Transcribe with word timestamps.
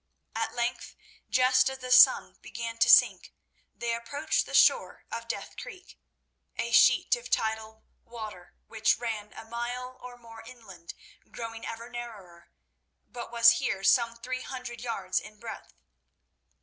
At 0.33 0.55
length, 0.55 0.95
just 1.29 1.69
as 1.69 1.77
the 1.77 1.91
sun 1.91 2.33
began 2.41 2.79
to 2.79 2.89
sink, 2.89 3.35
they 3.71 3.93
approached 3.93 4.47
the 4.47 4.55
shore 4.55 5.05
of 5.11 5.27
Death 5.27 5.55
Creek—a 5.57 6.71
sheet 6.71 7.15
of 7.15 7.29
tidal 7.29 7.83
water 8.03 8.55
which 8.65 8.97
ran 8.97 9.31
a 9.33 9.45
mile 9.45 9.99
or 10.01 10.17
more 10.17 10.41
inland, 10.41 10.95
growing 11.29 11.67
ever 11.67 11.87
narrower, 11.87 12.49
but 13.07 13.31
was 13.31 13.59
here 13.59 13.83
some 13.83 14.15
three 14.15 14.41
hundred 14.41 14.81
yards 14.81 15.19
in 15.19 15.37
breadth. 15.39 15.71